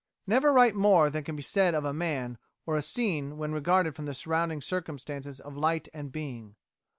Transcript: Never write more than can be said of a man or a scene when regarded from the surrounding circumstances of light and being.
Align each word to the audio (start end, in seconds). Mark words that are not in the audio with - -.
Never 0.25 0.51
write 0.51 0.73
more 0.73 1.11
than 1.11 1.23
can 1.23 1.35
be 1.35 1.43
said 1.43 1.75
of 1.75 1.85
a 1.85 1.93
man 1.93 2.39
or 2.65 2.75
a 2.75 2.81
scene 2.81 3.37
when 3.37 3.51
regarded 3.53 3.95
from 3.95 4.07
the 4.07 4.15
surrounding 4.15 4.59
circumstances 4.59 5.39
of 5.39 5.55
light 5.55 5.89
and 5.93 6.11
being. 6.11 6.55